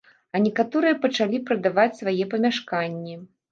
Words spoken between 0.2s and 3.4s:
А некаторыя пачалі прадаваць свае памяшканні.